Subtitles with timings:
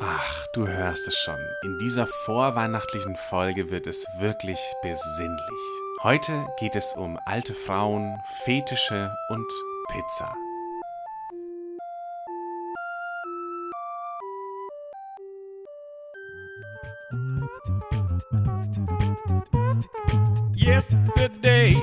[0.00, 1.40] Ach, du hörst es schon.
[1.64, 5.42] In dieser vorweihnachtlichen Folge wird es wirklich besinnlich.
[6.04, 9.46] Heute geht es um alte Frauen, Fetische und
[9.90, 10.32] Pizza.
[20.54, 21.74] Yesterday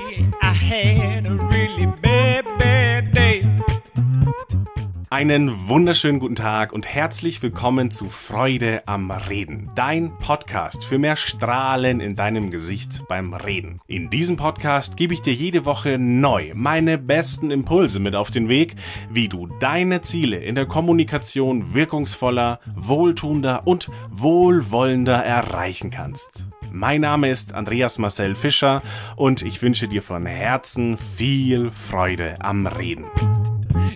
[5.16, 11.16] Einen wunderschönen guten Tag und herzlich willkommen zu Freude am Reden, dein Podcast für mehr
[11.16, 13.80] Strahlen in deinem Gesicht beim Reden.
[13.86, 18.50] In diesem Podcast gebe ich dir jede Woche neu meine besten Impulse mit auf den
[18.50, 18.76] Weg,
[19.08, 26.44] wie du deine Ziele in der Kommunikation wirkungsvoller, wohltuender und wohlwollender erreichen kannst.
[26.70, 28.82] Mein Name ist Andreas Marcel Fischer
[29.16, 33.06] und ich wünsche dir von Herzen viel Freude am Reden.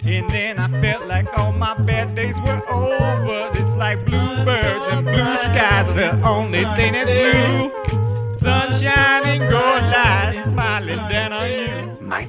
[0.07, 3.51] And then I felt like all my bad days were over.
[3.61, 7.71] It's like bluebirds and blue skies are the only thing that's blue.
[8.39, 9.10] Sunshine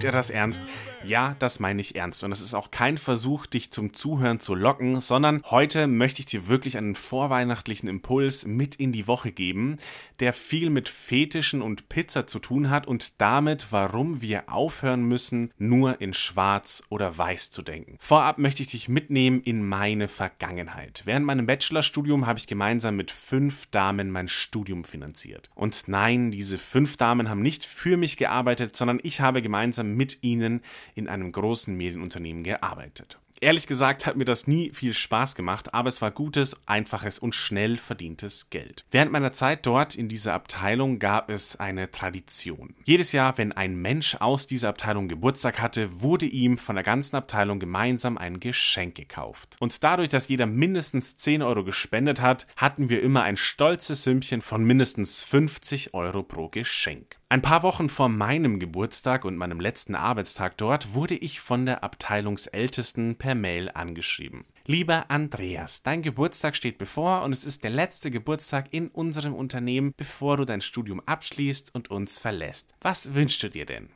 [0.02, 0.63] Meint er das ernst?
[1.03, 2.23] Ja, das meine ich ernst.
[2.23, 6.25] Und es ist auch kein Versuch, dich zum Zuhören zu locken, sondern heute möchte ich
[6.25, 9.77] dir wirklich einen vorweihnachtlichen Impuls mit in die Woche geben,
[10.19, 15.52] der viel mit Fetischen und Pizza zu tun hat und damit, warum wir aufhören müssen,
[15.59, 17.97] nur in Schwarz oder Weiß zu denken.
[17.99, 21.03] Vorab möchte ich dich mitnehmen in meine Vergangenheit.
[21.05, 25.52] Während meinem Bachelorstudium habe ich gemeinsam mit fünf Damen mein Studium finanziert.
[25.53, 30.20] Und nein, diese fünf Damen haben nicht für mich gearbeitet, sondern ich habe gemeinsam mit
[30.22, 30.61] ihnen
[30.95, 33.20] in einem großen Medienunternehmen gearbeitet.
[33.44, 37.34] Ehrlich gesagt hat mir das nie viel Spaß gemacht, aber es war gutes, einfaches und
[37.34, 38.86] schnell verdientes Geld.
[38.92, 42.75] Während meiner Zeit dort in dieser Abteilung gab es eine Tradition.
[42.86, 47.16] Jedes Jahr, wenn ein Mensch aus dieser Abteilung Geburtstag hatte, wurde ihm von der ganzen
[47.16, 49.56] Abteilung gemeinsam ein Geschenk gekauft.
[49.59, 54.41] Und dadurch, dass jeder mindestens 10 Euro gespendet hat, hatten wir immer ein stolzes Sümmchen
[54.41, 57.18] von mindestens 50 Euro pro Geschenk.
[57.31, 61.81] Ein paar Wochen vor meinem Geburtstag und meinem letzten Arbeitstag dort wurde ich von der
[61.81, 64.44] Abteilungsältesten per Mail angeschrieben.
[64.66, 69.94] Lieber Andreas, dein Geburtstag steht bevor und es ist der letzte Geburtstag in unserem Unternehmen,
[69.96, 72.75] bevor du dein Studium abschließt und uns verlässt.
[72.81, 73.91] Was wünschst du dir denn?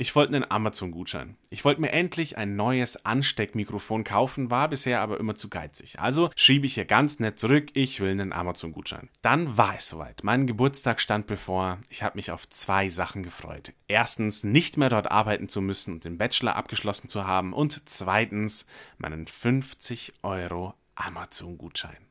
[0.00, 1.36] Ich wollte einen Amazon-Gutschein.
[1.50, 6.00] Ich wollte mir endlich ein neues Ansteckmikrofon kaufen, war bisher aber immer zu geizig.
[6.00, 9.10] Also schrieb ich hier ganz nett zurück, ich will einen Amazon-Gutschein.
[9.20, 10.24] Dann war es soweit.
[10.24, 11.80] Mein Geburtstag stand bevor.
[11.90, 13.74] Ich habe mich auf zwei Sachen gefreut.
[13.88, 17.52] Erstens, nicht mehr dort arbeiten zu müssen und den Bachelor abgeschlossen zu haben.
[17.52, 18.64] Und zweitens,
[18.96, 22.09] meinen 50 Euro Amazon-Gutschein.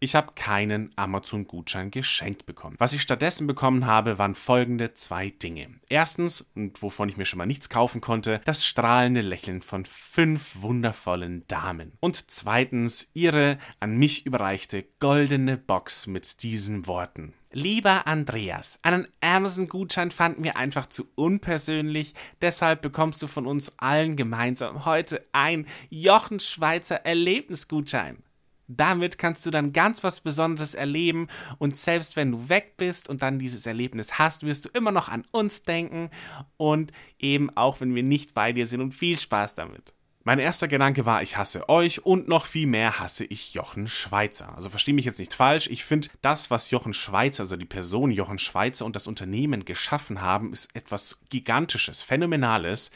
[0.00, 2.76] Ich habe keinen Amazon-Gutschein geschenkt bekommen.
[2.78, 5.80] Was ich stattdessen bekommen habe, waren folgende zwei Dinge.
[5.88, 10.62] Erstens, und wovon ich mir schon mal nichts kaufen konnte, das strahlende Lächeln von fünf
[10.62, 11.94] wundervollen Damen.
[11.98, 17.34] Und zweitens, ihre an mich überreichte goldene Box mit diesen Worten.
[17.50, 24.16] Lieber Andreas, einen Amazon-Gutschein fanden wir einfach zu unpersönlich, deshalb bekommst du von uns allen
[24.16, 28.22] gemeinsam heute ein Jochen Schweizer Erlebnisgutschein.
[28.68, 33.22] Damit kannst du dann ganz was Besonderes erleben und selbst wenn du weg bist und
[33.22, 36.10] dann dieses Erlebnis hast, wirst du immer noch an uns denken
[36.58, 39.94] und eben auch wenn wir nicht bei dir sind und viel Spaß damit.
[40.28, 44.54] Mein erster Gedanke war, ich hasse euch und noch viel mehr hasse ich Jochen Schweizer.
[44.54, 48.10] Also verstehe mich jetzt nicht falsch, ich finde, das, was Jochen Schweizer, also die Person
[48.10, 52.90] Jochen Schweizer und das Unternehmen geschaffen haben, ist etwas Gigantisches, Phänomenales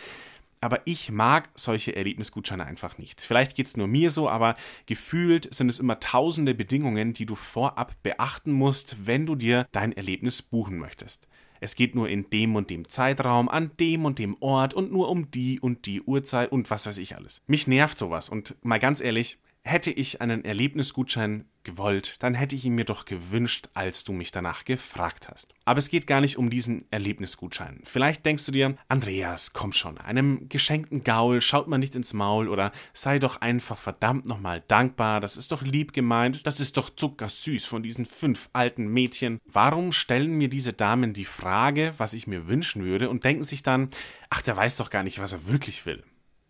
[0.63, 3.21] aber ich mag solche Erlebnisgutscheine einfach nicht.
[3.21, 4.55] Vielleicht geht es nur mir so, aber
[4.87, 9.93] gefühlt sind es immer tausende Bedingungen, die du vorab beachten musst, wenn du dir dein
[9.93, 11.27] Erlebnis buchen möchtest.
[11.61, 15.09] Es geht nur in dem und dem Zeitraum, an dem und dem Ort und nur
[15.09, 17.43] um die und die Uhrzeit und was weiß ich alles.
[17.47, 22.65] Mich nervt sowas und mal ganz ehrlich, Hätte ich einen Erlebnisgutschein gewollt, dann hätte ich
[22.65, 25.55] ihn mir doch gewünscht, als du mich danach gefragt hast.
[25.65, 27.81] Aber es geht gar nicht um diesen Erlebnisgutschein.
[27.85, 32.49] Vielleicht denkst du dir, Andreas, komm schon, einem geschenkten Gaul schaut man nicht ins Maul
[32.49, 36.91] oder sei doch einfach verdammt nochmal dankbar, das ist doch lieb gemeint, das ist doch
[36.91, 39.39] zuckersüß von diesen fünf alten Mädchen.
[39.45, 43.63] Warum stellen mir diese Damen die Frage, was ich mir wünschen würde und denken sich
[43.63, 43.91] dann,
[44.29, 46.03] ach, der weiß doch gar nicht, was er wirklich will.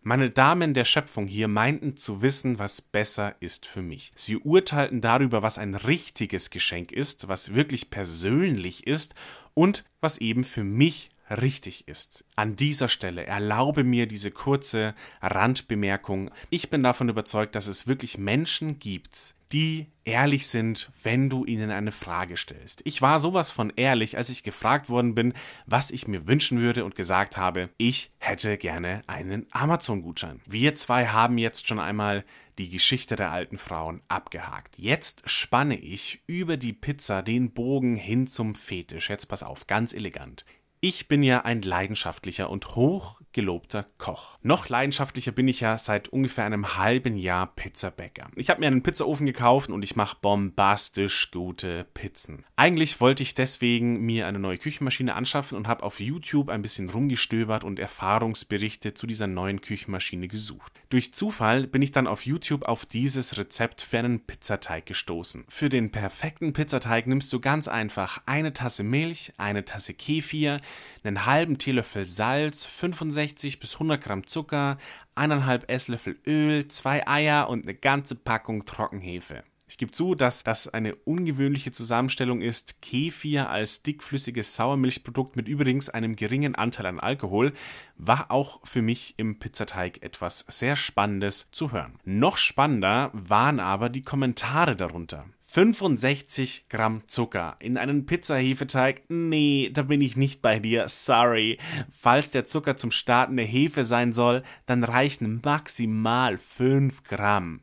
[0.05, 4.11] Meine Damen der Schöpfung hier meinten zu wissen, was besser ist für mich.
[4.15, 9.15] Sie urteilten darüber, was ein richtiges Geschenk ist, was wirklich persönlich ist
[9.53, 12.25] und was eben für mich richtig ist.
[12.35, 16.31] An dieser Stelle erlaube mir diese kurze Randbemerkung.
[16.49, 21.69] Ich bin davon überzeugt, dass es wirklich Menschen gibt, die ehrlich sind, wenn du ihnen
[21.69, 22.81] eine Frage stellst.
[22.85, 25.33] Ich war sowas von ehrlich, als ich gefragt worden bin,
[25.67, 30.41] was ich mir wünschen würde und gesagt habe, ich hätte gerne einen Amazon-Gutschein.
[30.45, 32.25] Wir zwei haben jetzt schon einmal
[32.57, 34.75] die Geschichte der alten Frauen abgehakt.
[34.77, 39.09] Jetzt spanne ich über die Pizza den Bogen hin zum Fetisch.
[39.09, 40.45] Jetzt pass auf, ganz elegant.
[40.85, 44.37] Ich bin ja ein leidenschaftlicher und hochgelobter Koch.
[44.41, 48.29] Noch leidenschaftlicher bin ich ja seit ungefähr einem halben Jahr Pizzabäcker.
[48.35, 52.43] Ich habe mir einen Pizzaofen gekauft und ich mache bombastisch gute Pizzen.
[52.57, 56.89] Eigentlich wollte ich deswegen mir eine neue Küchenmaschine anschaffen und habe auf YouTube ein bisschen
[56.89, 60.73] rumgestöbert und Erfahrungsberichte zu dieser neuen Küchenmaschine gesucht.
[60.89, 65.45] Durch Zufall bin ich dann auf YouTube auf dieses Rezept für einen Pizzateig gestoßen.
[65.47, 70.57] Für den perfekten Pizzateig nimmst du ganz einfach eine Tasse Milch, eine Tasse Kefir,
[71.03, 74.77] einen halben Teelöffel Salz, 65 bis 100 Gramm Zucker,
[75.15, 79.43] eineinhalb Esslöffel Öl, zwei Eier und eine ganze Packung Trockenhefe.
[79.73, 82.79] Ich gebe zu, dass das eine ungewöhnliche Zusammenstellung ist.
[82.83, 87.53] Kefir als dickflüssiges Sauermilchprodukt mit übrigens einem geringen Anteil an Alkohol
[87.97, 91.97] war auch für mich im Pizzateig etwas sehr Spannendes zu hören.
[92.03, 95.25] Noch spannender waren aber die Kommentare darunter.
[95.53, 99.03] 65 Gramm Zucker in einen Pizzahefeteig?
[99.09, 100.87] Nee, da bin ich nicht bei dir.
[100.87, 101.59] Sorry.
[101.91, 107.61] Falls der Zucker zum Starten der Hefe sein soll, dann reichen maximal 5 Gramm.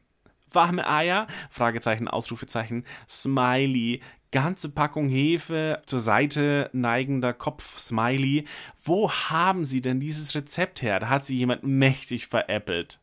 [0.52, 1.26] Warme Eier?
[1.50, 4.02] Fragezeichen, Ausrufezeichen, Smiley.
[4.30, 8.44] Ganze Packung Hefe, zur Seite neigender Kopf, Smiley.
[8.84, 11.00] Wo haben Sie denn dieses Rezept her?
[11.00, 13.00] Da hat sie jemand mächtig veräppelt.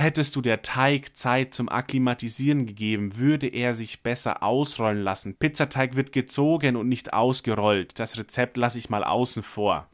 [0.00, 5.34] Hättest du der Teig Zeit zum Akklimatisieren gegeben, würde er sich besser ausrollen lassen.
[5.34, 7.98] Pizzateig wird gezogen und nicht ausgerollt.
[7.98, 9.88] Das Rezept lasse ich mal außen vor.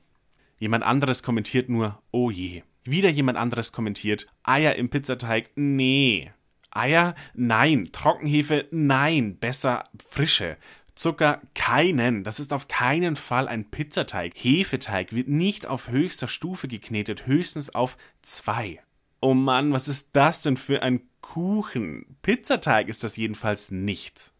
[0.58, 2.64] Jemand anderes kommentiert nur, oh je.
[2.84, 6.30] Wieder jemand anderes kommentiert, Eier im Pizzateig, nee.
[6.70, 7.88] Eier, nein.
[7.90, 9.38] Trockenhefe, nein.
[9.38, 10.58] Besser frische.
[10.94, 12.24] Zucker keinen.
[12.24, 14.34] Das ist auf keinen Fall ein Pizzateig.
[14.36, 18.83] Hefeteig wird nicht auf höchster Stufe geknetet, höchstens auf zwei.
[19.24, 22.18] Oh Mann, was ist das denn für ein Kuchen?
[22.20, 24.34] Pizzateig ist das jedenfalls nicht.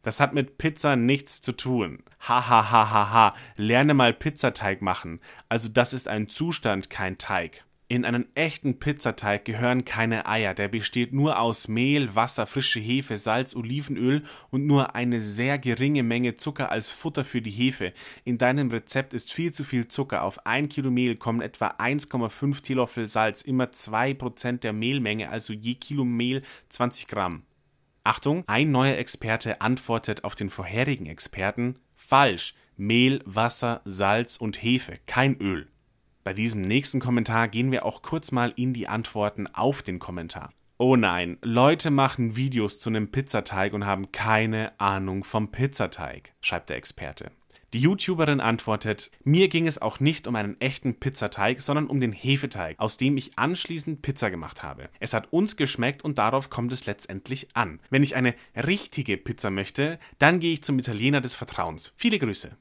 [0.00, 2.02] Das hat mit Pizza nichts zu tun.
[2.26, 3.34] Ha ha ha ha ha.
[3.56, 5.20] Lerne mal Pizzateig machen.
[5.50, 7.63] Also das ist ein Zustand, kein Teig.
[7.86, 13.18] In einen echten Pizzateig gehören keine Eier, der besteht nur aus Mehl, Wasser, frische Hefe,
[13.18, 17.92] Salz, Olivenöl und nur eine sehr geringe Menge Zucker als Futter für die Hefe.
[18.24, 20.22] In deinem Rezept ist viel zu viel Zucker.
[20.22, 25.74] Auf ein Kilo Mehl kommen etwa 1,5 Teelöffel Salz, immer 2% der Mehlmenge, also je
[25.74, 26.40] Kilo Mehl
[26.70, 27.42] 20 Gramm.
[28.02, 32.54] Achtung, ein neuer Experte antwortet auf den vorherigen Experten falsch.
[32.76, 35.68] Mehl, Wasser, Salz und Hefe, kein Öl.
[36.24, 40.54] Bei diesem nächsten Kommentar gehen wir auch kurz mal in die Antworten auf den Kommentar.
[40.78, 46.70] Oh nein, Leute machen Videos zu einem Pizzateig und haben keine Ahnung vom Pizzateig, schreibt
[46.70, 47.30] der Experte.
[47.74, 52.12] Die YouTuberin antwortet, mir ging es auch nicht um einen echten Pizzateig, sondern um den
[52.12, 54.88] Hefeteig, aus dem ich anschließend Pizza gemacht habe.
[55.00, 57.80] Es hat uns geschmeckt und darauf kommt es letztendlich an.
[57.90, 61.92] Wenn ich eine richtige Pizza möchte, dann gehe ich zum Italiener des Vertrauens.
[61.96, 62.56] Viele Grüße.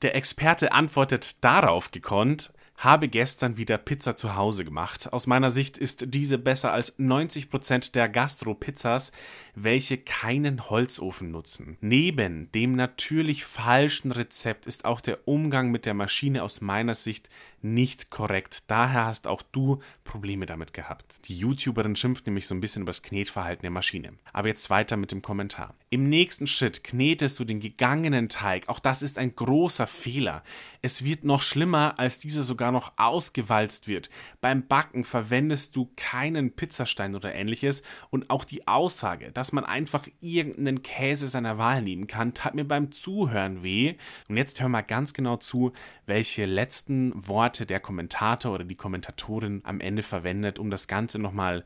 [0.00, 5.12] Der Experte antwortet darauf gekonnt, habe gestern wieder Pizza zu Hause gemacht.
[5.12, 9.12] Aus meiner Sicht ist diese besser als 90% der Gastro-Pizzas,
[9.54, 11.76] welche keinen Holzofen nutzen.
[11.80, 17.28] Neben dem natürlich falschen Rezept ist auch der Umgang mit der Maschine aus meiner Sicht
[17.62, 18.64] nicht korrekt.
[18.66, 21.28] Daher hast auch du Probleme damit gehabt.
[21.28, 24.14] Die YouTuberin schimpft nämlich so ein bisschen über das Knetverhalten der Maschine.
[24.32, 25.74] Aber jetzt weiter mit dem Kommentar.
[25.90, 28.68] Im nächsten Schritt knetest du den gegangenen Teig.
[28.68, 30.42] Auch das ist ein großer Fehler.
[30.80, 34.10] Es wird noch schlimmer, als dieser sogar noch ausgewalzt wird.
[34.40, 40.06] Beim Backen verwendest du keinen Pizzastein oder ähnliches und auch die Aussage, dass man einfach
[40.20, 43.94] irgendeinen Käse seiner Wahl nehmen kann, tat mir beim Zuhören weh.
[44.28, 45.72] Und jetzt hör mal ganz genau zu,
[46.06, 51.64] welche letzten Worte der Kommentator oder die Kommentatorin am Ende verwendet, um das Ganze nochmal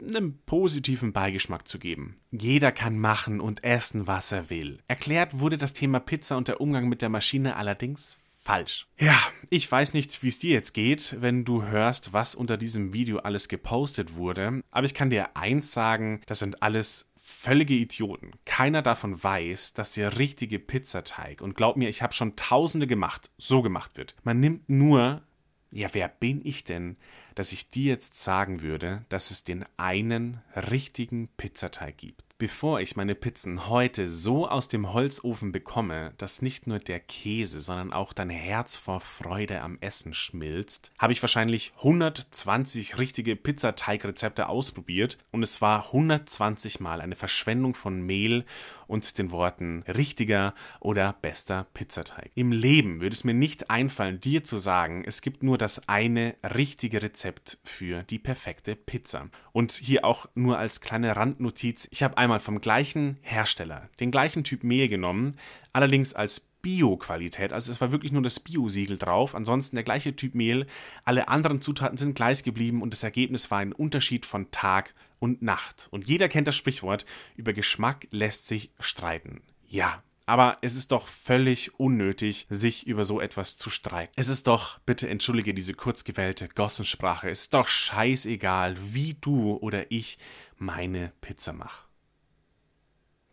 [0.00, 2.16] einen positiven Beigeschmack zu geben.
[2.30, 4.78] Jeder kann machen und essen, was er will.
[4.88, 8.86] Erklärt wurde das Thema Pizza und der Umgang mit der Maschine allerdings falsch.
[8.98, 9.18] Ja,
[9.50, 13.18] ich weiß nicht, wie es dir jetzt geht, wenn du hörst, was unter diesem Video
[13.18, 18.32] alles gepostet wurde, aber ich kann dir eins sagen, das sind alles völlige Idioten.
[18.46, 23.30] Keiner davon weiß, dass der richtige Pizzateig, und glaub mir, ich habe schon tausende gemacht,
[23.36, 24.16] so gemacht wird.
[24.22, 25.22] Man nimmt nur,
[25.70, 26.96] ja, wer bin ich denn,
[27.34, 32.24] dass ich dir jetzt sagen würde, dass es den einen richtigen Pizzateig gibt?
[32.40, 37.58] Bevor ich meine Pizzen heute so aus dem Holzofen bekomme, dass nicht nur der Käse,
[37.58, 44.48] sondern auch dein Herz vor Freude am Essen schmilzt, habe ich wahrscheinlich 120 richtige Pizzateigrezepte
[44.48, 45.18] ausprobiert.
[45.32, 48.44] Und es war 120 Mal eine Verschwendung von Mehl
[48.88, 52.32] und den Worten richtiger oder bester Pizzateig.
[52.34, 56.34] Im Leben würde es mir nicht einfallen, dir zu sagen, es gibt nur das eine
[56.42, 59.28] richtige Rezept für die perfekte Pizza.
[59.52, 64.42] Und hier auch nur als kleine Randnotiz, ich habe einmal vom gleichen Hersteller den gleichen
[64.42, 65.38] Typ Mehl genommen,
[65.72, 67.52] allerdings als Bio-Qualität.
[67.52, 69.34] Also es war wirklich nur das Bio-Siegel drauf.
[69.34, 70.66] Ansonsten der gleiche Typ Mehl.
[71.04, 75.42] Alle anderen Zutaten sind gleich geblieben und das Ergebnis war ein Unterschied von Tag und
[75.42, 75.88] Nacht.
[75.90, 79.42] Und jeder kennt das Sprichwort, über Geschmack lässt sich streiten.
[79.66, 84.12] Ja, aber es ist doch völlig unnötig, sich über so etwas zu streiten.
[84.16, 89.54] Es ist doch, bitte entschuldige diese kurz gewählte Gossensprache, es ist doch scheißegal, wie du
[89.54, 90.18] oder ich
[90.58, 91.87] meine Pizza mache.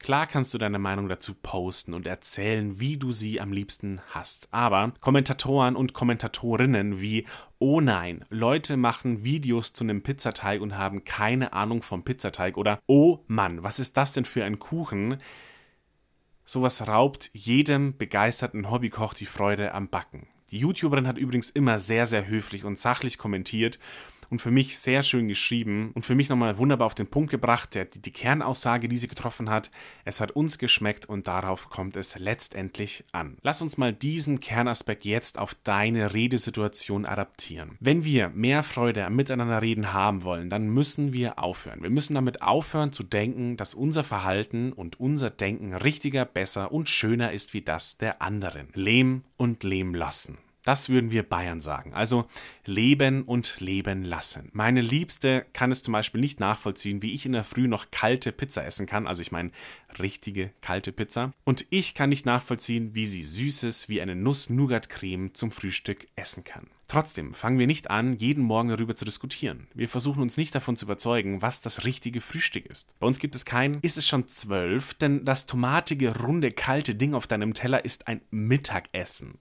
[0.06, 4.48] Klar kannst du deine Meinung dazu posten und erzählen, wie du sie am liebsten hast.
[4.52, 7.26] Aber Kommentatoren und Kommentatorinnen wie
[7.58, 12.78] Oh nein, Leute machen Videos zu einem Pizzateig und haben keine Ahnung vom Pizzateig oder
[12.86, 15.18] Oh Mann, was ist das denn für ein Kuchen?
[16.44, 20.28] Sowas raubt jedem begeisterten Hobbykoch die Freude am Backen.
[20.52, 23.80] Die YouTuberin hat übrigens immer sehr, sehr höflich und sachlich kommentiert
[24.30, 27.76] und für mich sehr schön geschrieben und für mich nochmal wunderbar auf den Punkt gebracht,
[27.76, 29.72] der, die, Kernaussage, die sie getroffen hat.
[30.04, 33.38] Es hat uns geschmeckt und darauf kommt es letztendlich an.
[33.42, 37.78] Lass uns mal diesen Kernaspekt jetzt auf deine Redesituation adaptieren.
[37.80, 41.84] Wenn wir mehr Freude am Miteinanderreden haben wollen, dann müssen wir aufhören.
[41.84, 46.90] Wir müssen damit aufhören zu denken, dass unser Verhalten und unser Denken richtiger, besser und
[46.90, 48.70] schöner ist wie das der anderen.
[48.74, 50.38] Lehm und lehm lassen.
[50.66, 51.94] Das würden wir Bayern sagen.
[51.94, 52.26] Also
[52.66, 54.50] leben und leben lassen.
[54.52, 58.32] Meine Liebste kann es zum Beispiel nicht nachvollziehen, wie ich in der Früh noch kalte
[58.32, 59.06] Pizza essen kann.
[59.06, 59.52] Also ich meine
[60.00, 61.34] richtige kalte Pizza.
[61.44, 66.68] Und ich kann nicht nachvollziehen, wie sie Süßes wie eine Nuss-Nougat-Creme zum Frühstück essen kann.
[66.88, 69.68] Trotzdem fangen wir nicht an, jeden Morgen darüber zu diskutieren.
[69.74, 72.94] Wir versuchen uns nicht davon zu überzeugen, was das richtige Frühstück ist.
[73.00, 77.14] Bei uns gibt es kein, ist es schon zwölf, denn das tomatige, runde, kalte Ding
[77.14, 79.40] auf deinem Teller ist ein Mittagessen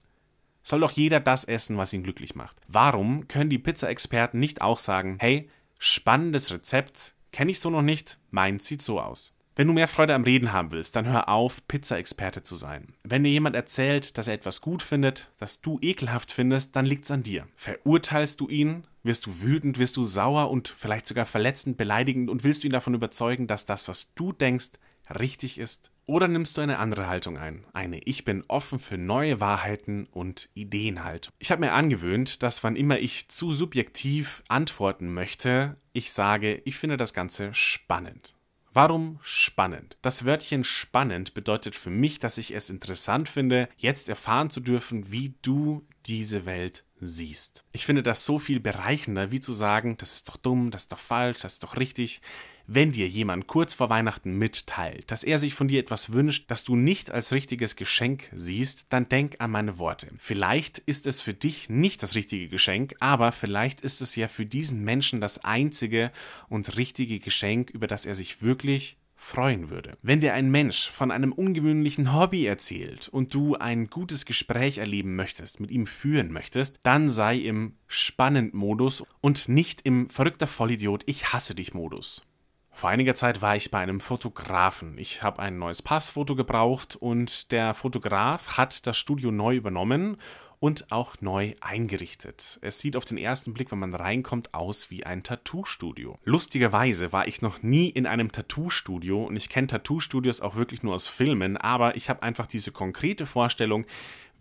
[0.65, 2.57] soll doch jeder das essen, was ihn glücklich macht.
[2.67, 5.47] Warum können die Pizza-Experten nicht auch sagen, hey,
[5.79, 9.33] spannendes Rezept, kenne ich so noch nicht, meins sieht so aus.
[9.57, 12.95] Wenn du mehr Freude am Reden haben willst, dann hör auf, Pizza-Experte zu sein.
[13.03, 17.09] Wenn dir jemand erzählt, dass er etwas gut findet, das du ekelhaft findest, dann liegt's
[17.09, 17.47] an dir.
[17.55, 22.43] Verurteilst du ihn, wirst du wütend, wirst du sauer und vielleicht sogar verletzend, beleidigend und
[22.43, 24.71] willst du ihn davon überzeugen, dass das, was du denkst,
[25.17, 25.89] richtig ist?
[26.07, 27.65] Oder nimmst du eine andere Haltung ein?
[27.73, 31.33] Eine Ich bin offen für neue Wahrheiten und Ideenhaltung.
[31.39, 36.77] Ich habe mir angewöhnt, dass wann immer ich zu subjektiv antworten möchte, ich sage, ich
[36.77, 38.35] finde das Ganze spannend.
[38.71, 39.97] Warum spannend?
[40.01, 45.11] Das Wörtchen spannend bedeutet für mich, dass ich es interessant finde, jetzt erfahren zu dürfen,
[45.11, 47.65] wie du diese Welt siehst.
[47.71, 50.91] Ich finde das so viel bereichender, wie zu sagen, das ist doch dumm, das ist
[50.91, 52.21] doch falsch, das ist doch richtig.
[52.67, 56.63] Wenn dir jemand kurz vor Weihnachten mitteilt, dass er sich von dir etwas wünscht, das
[56.63, 60.07] du nicht als richtiges Geschenk siehst, dann denk an meine Worte.
[60.17, 64.47] Vielleicht ist es für dich nicht das richtige Geschenk, aber vielleicht ist es ja für
[64.47, 66.11] diesen Menschen das einzige
[66.49, 69.97] und richtige Geschenk, über das er sich wirklich freuen würde.
[70.01, 75.15] Wenn dir ein Mensch von einem ungewöhnlichen Hobby erzählt und du ein gutes Gespräch erleben
[75.15, 81.33] möchtest, mit ihm führen möchtest, dann sei im Spannend-Modus und nicht im verrückter Vollidiot, ich
[81.33, 82.23] hasse dich Modus.
[82.71, 84.97] Vor einiger Zeit war ich bei einem Fotografen.
[84.97, 90.17] Ich habe ein neues Passfoto gebraucht und der Fotograf hat das Studio neu übernommen
[90.59, 92.59] und auch neu eingerichtet.
[92.61, 96.17] Es sieht auf den ersten Blick, wenn man reinkommt, aus wie ein Tattoo-Studio.
[96.23, 100.95] Lustigerweise war ich noch nie in einem Tattoo-Studio und ich kenne Tattoo-Studios auch wirklich nur
[100.95, 103.85] aus Filmen, aber ich habe einfach diese konkrete Vorstellung,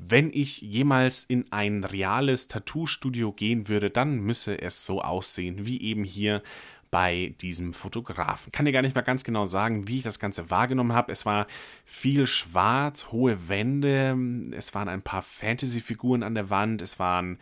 [0.03, 5.81] wenn ich jemals in ein reales Tattoo-Studio gehen würde, dann müsse es so aussehen wie
[5.81, 6.43] eben hier
[6.91, 8.53] bei diesem Fotografen.
[8.53, 11.11] Kann dir gar nicht mal ganz genau sagen, wie ich das Ganze wahrgenommen habe.
[11.11, 11.49] Es war
[11.85, 14.17] viel schwarz, hohe Wände,
[14.53, 17.39] es waren ein paar Fantasy-Figuren an der Wand, es waren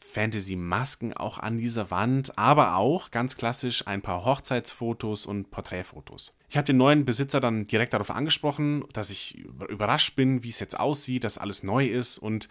[0.00, 6.34] Fantasy-Masken auch an dieser Wand, aber auch ganz klassisch ein paar Hochzeitsfotos und Porträtfotos.
[6.48, 9.38] Ich habe den neuen Besitzer dann direkt darauf angesprochen, dass ich
[9.68, 12.48] überrascht bin, wie es jetzt aussieht, dass alles neu ist und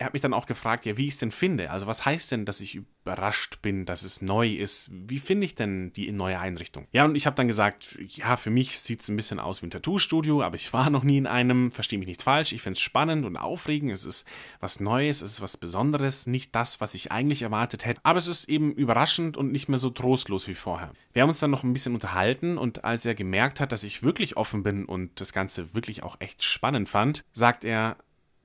[0.00, 1.70] er hat mich dann auch gefragt, ja, wie ich es denn finde.
[1.70, 4.88] Also was heißt denn, dass ich überrascht bin, dass es neu ist?
[4.90, 6.86] Wie finde ich denn die neue Einrichtung?
[6.90, 9.66] Ja, und ich habe dann gesagt, ja, für mich sieht es ein bisschen aus wie
[9.66, 12.52] ein Tattoo-Studio, aber ich war noch nie in einem, verstehe mich nicht falsch.
[12.52, 13.92] Ich finde es spannend und aufregend.
[13.92, 14.26] Es ist
[14.58, 18.00] was Neues, es ist was Besonderes, nicht das, was ich eigentlich erwartet hätte.
[18.02, 20.94] Aber es ist eben überraschend und nicht mehr so trostlos wie vorher.
[21.12, 24.02] Wir haben uns dann noch ein bisschen unterhalten und als er gemerkt hat, dass ich
[24.02, 27.98] wirklich offen bin und das Ganze wirklich auch echt spannend fand, sagt er,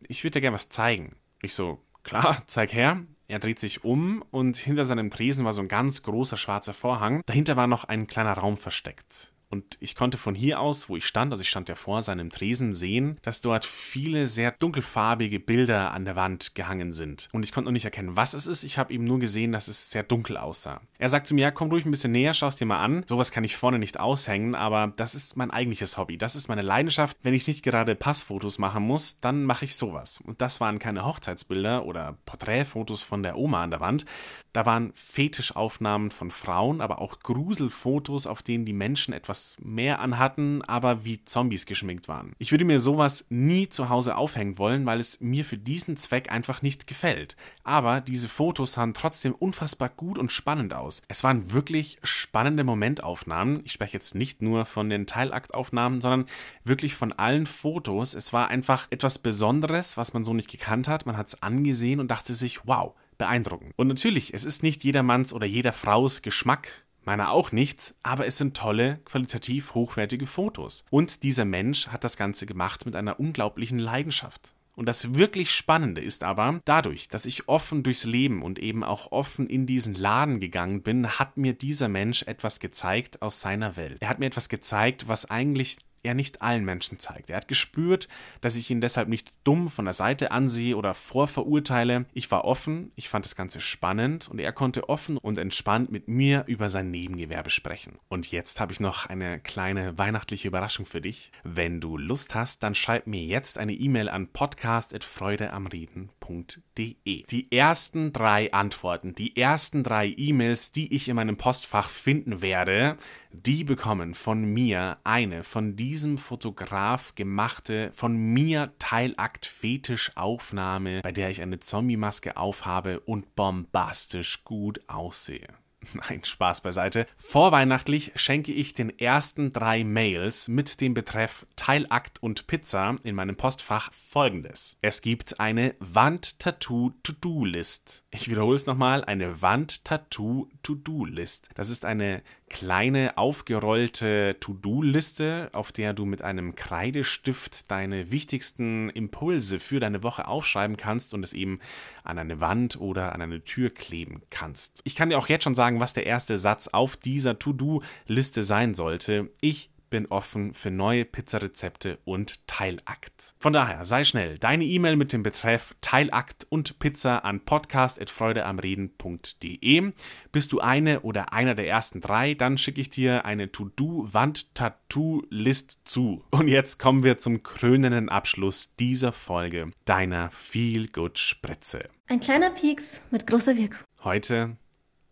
[0.06, 1.16] ich würde dir gerne was zeigen.
[1.46, 3.04] Ich so, klar, zeig her.
[3.28, 7.22] Er dreht sich um und hinter seinem Tresen war so ein ganz großer schwarzer Vorhang.
[7.28, 9.32] Dahinter war noch ein kleiner Raum versteckt.
[9.56, 12.30] Und ich konnte von hier aus, wo ich stand, also ich stand ja vor seinem
[12.30, 17.30] Tresen, sehen, dass dort viele sehr dunkelfarbige Bilder an der Wand gehangen sind.
[17.32, 18.64] Und ich konnte noch nicht erkennen, was es ist.
[18.66, 20.82] Ich habe ihm nur gesehen, dass es sehr dunkel aussah.
[20.98, 23.06] Er sagt zu mir, ja, komm ruhig ein bisschen näher, schau es dir mal an.
[23.08, 26.18] Sowas kann ich vorne nicht aushängen, aber das ist mein eigentliches Hobby.
[26.18, 27.16] Das ist meine Leidenschaft.
[27.24, 30.20] Wenn ich nicht gerade Passfotos machen muss, dann mache ich sowas.
[30.22, 34.04] Und das waren keine Hochzeitsbilder oder Porträtfotos von der Oma an der Wand.
[34.52, 40.62] Da waren Fetischaufnahmen von Frauen, aber auch Gruselfotos, auf denen die Menschen etwas mehr anhatten,
[40.62, 42.34] aber wie Zombies geschminkt waren.
[42.38, 46.32] Ich würde mir sowas nie zu Hause aufhängen wollen, weil es mir für diesen Zweck
[46.32, 47.36] einfach nicht gefällt.
[47.64, 51.02] Aber diese Fotos sahen trotzdem unfassbar gut und spannend aus.
[51.08, 53.62] Es waren wirklich spannende Momentaufnahmen.
[53.64, 56.26] Ich spreche jetzt nicht nur von den Teilaktaufnahmen, sondern
[56.64, 58.14] wirklich von allen Fotos.
[58.14, 61.06] Es war einfach etwas Besonderes, was man so nicht gekannt hat.
[61.06, 63.74] Man hat es angesehen und dachte sich, wow, beeindruckend.
[63.76, 68.38] Und natürlich, es ist nicht jedermanns oder jeder Fraus Geschmack, Meiner auch nicht, aber es
[68.38, 70.86] sind tolle, qualitativ hochwertige Fotos.
[70.90, 74.56] Und dieser Mensch hat das Ganze gemacht mit einer unglaublichen Leidenschaft.
[74.76, 79.12] Und das wirklich Spannende ist aber, dadurch, dass ich offen durchs Leben und eben auch
[79.12, 83.98] offen in diesen Laden gegangen bin, hat mir dieser Mensch etwas gezeigt aus seiner Welt.
[84.02, 87.30] Er hat mir etwas gezeigt, was eigentlich er nicht allen Menschen zeigt.
[87.30, 88.08] Er hat gespürt,
[88.42, 92.06] dass ich ihn deshalb nicht dumm von der Seite ansehe oder vorverurteile.
[92.14, 96.08] Ich war offen, ich fand das Ganze spannend und er konnte offen und entspannt mit
[96.08, 97.98] mir über sein Nebengewerbe sprechen.
[98.08, 101.32] Und jetzt habe ich noch eine kleine weihnachtliche Überraschung für dich.
[101.44, 106.65] Wenn du Lust hast, dann schreib mir jetzt eine E-Mail an podcast.freudeamreden.de.
[106.78, 112.98] Die ersten drei Antworten, die ersten drei E-Mails, die ich in meinem Postfach finden werde,
[113.32, 121.42] die bekommen von mir eine von diesem Fotograf gemachte, von mir Teilakt-Fetisch-Aufnahme, bei der ich
[121.42, 125.48] eine Zombie-Maske aufhabe und bombastisch gut aussehe.
[125.94, 127.06] Nein, Spaß beiseite.
[127.18, 133.36] Vorweihnachtlich schenke ich den ersten drei Mails mit dem Betreff Teilakt und Pizza in meinem
[133.36, 134.78] Postfach folgendes.
[134.82, 138.05] Es gibt eine Wand-Tattoo-To-Do-List.
[138.16, 141.50] Ich wiederhole es nochmal, eine Wand-Tattoo-To-Do-List.
[141.54, 149.60] Das ist eine kleine aufgerollte To-Do-Liste, auf der du mit einem Kreidestift deine wichtigsten Impulse
[149.60, 151.60] für deine Woche aufschreiben kannst und es eben
[152.06, 154.80] an eine Wand oder an eine Tür kleben kannst.
[154.86, 158.76] Ich kann dir auch jetzt schon sagen, was der erste Satz auf dieser To-Do-Liste sein
[158.76, 159.30] sollte.
[159.42, 163.34] Ich bin offen für neue Pizzarezepte und Teilakt.
[163.40, 164.38] Von daher, sei schnell.
[164.38, 169.94] Deine E-Mail mit dem Betreff Teilakt und Pizza an podcast.freudeamreden.de.
[170.34, 176.26] Bist du eine oder einer der ersten drei, dann schicke ich dir eine To-Do-Wand-Tattoo-List zu.
[176.32, 181.88] Und jetzt kommen wir zum krönenden Abschluss dieser Folge deiner Feel-Good-Spritze.
[182.08, 183.80] Ein kleiner Pieks mit großer Wirkung.
[184.04, 184.58] Heute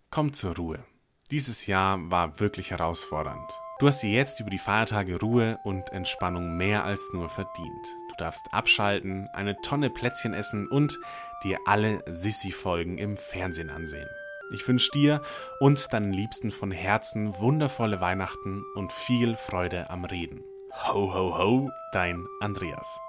[0.10, 0.84] komm zur Ruhe.
[1.32, 3.50] Dieses Jahr war wirklich herausfordernd.
[3.84, 7.86] Du hast dir jetzt über die Feiertage Ruhe und Entspannung mehr als nur verdient.
[8.08, 10.98] Du darfst abschalten, eine Tonne Plätzchen essen und
[11.44, 14.08] dir alle Sissi-Folgen im Fernsehen ansehen.
[14.54, 15.22] Ich wünsche dir
[15.60, 20.46] und deinen Liebsten von Herzen wundervolle Weihnachten und viel Freude am Reden.
[20.88, 23.02] Ho, ho, ho, dein Andreas.